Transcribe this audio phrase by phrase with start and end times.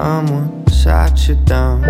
[0.00, 1.82] Someone sat you down,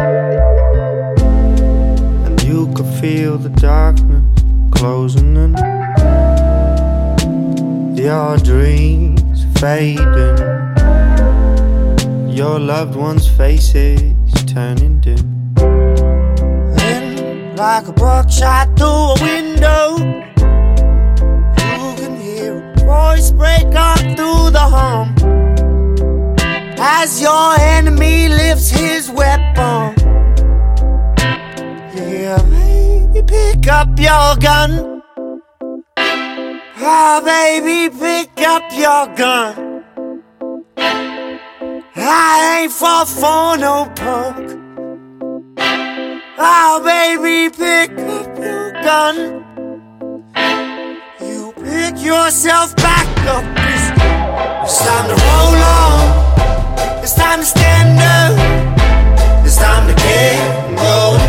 [2.25, 4.25] and you could feel the darkness
[4.71, 5.55] closing in.
[7.95, 10.39] Your dreams fading,
[12.35, 14.15] your loved ones' faces
[14.47, 15.53] turning dim.
[16.77, 19.99] Then, like a buckshot through a window,
[21.77, 25.18] you can hear a voice break up through the hum
[26.91, 29.95] as your enemy lifts his weapon.
[31.95, 35.03] Yeah, baby, pick up your gun.
[36.81, 39.85] Ah, baby, pick up your gun.
[41.97, 44.47] I ain't for no punk.
[46.39, 49.17] Ah, baby, pick up your gun.
[51.21, 53.45] You pick yourself back up.
[54.65, 56.08] It's time to roll on.
[57.09, 58.37] It's time to stand up.
[59.43, 60.37] It's time to get
[60.77, 61.25] going.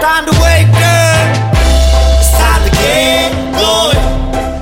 [0.00, 1.28] Time to wake up.
[2.20, 4.00] It's time to get going.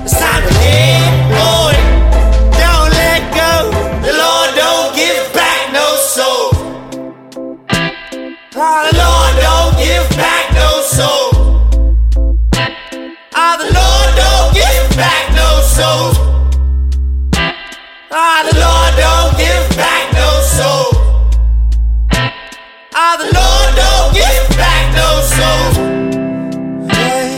[0.03, 0.99] It's time to get
[1.31, 1.83] going.
[2.59, 3.71] Don't let go.
[4.03, 6.51] The Lord don't give back no soul.
[8.51, 11.31] The Lord don't give back no soul.
[13.31, 16.11] Ah, the Lord don't give back no soul.
[18.11, 20.32] Ah, the Lord don't give back no soul.
[23.15, 25.69] The Lord don't give back no soul.
[26.89, 27.29] Hey,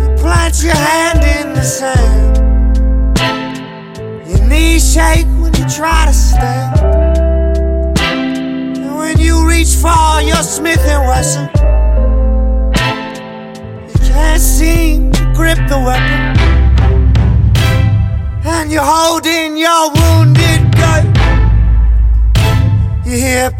[0.00, 2.38] you plant your hand in the sand.
[4.26, 6.80] Your knees shake when you try to stand.
[8.00, 11.50] And when you reach for your Smith and Wesson,
[13.92, 16.36] you can't seem to grip the weapon
[18.46, 21.04] and you're holding your wounded goat.
[23.04, 23.50] You hear,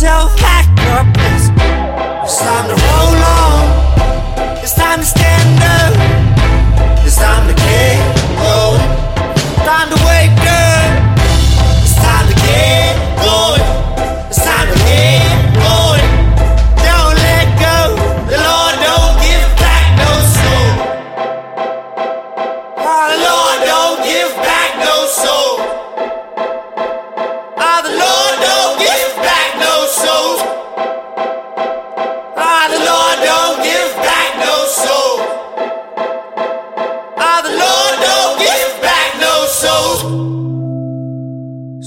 [0.00, 1.06] yourself back up.
[1.34, 4.58] It's, time to roll on.
[4.62, 5.17] It's time to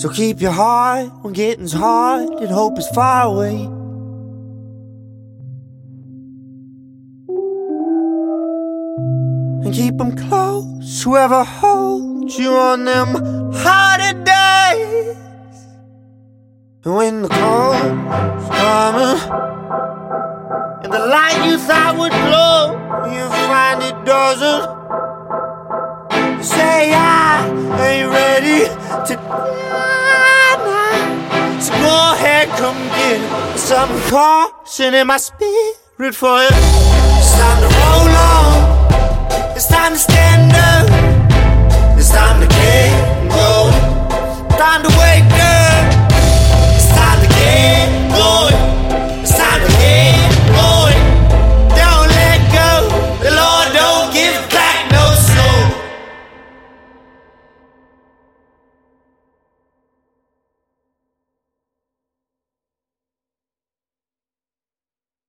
[0.01, 3.65] So keep your heart when getting's hard and hope is far away.
[9.63, 13.09] And keep them close, whoever holds you on them
[13.53, 15.17] harder days.
[16.83, 19.19] And when the cold's coming,
[20.83, 22.73] and the light you thought would glow,
[23.05, 24.81] you find it doesn't.
[26.43, 27.45] Say I
[27.87, 28.65] ain't ready
[29.05, 29.90] to die
[32.57, 36.49] come get some caution in my spirit for you.
[36.51, 39.55] It's time to roll on.
[39.55, 41.00] It's time to stand up.